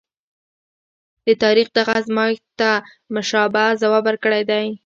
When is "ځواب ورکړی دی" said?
3.81-4.65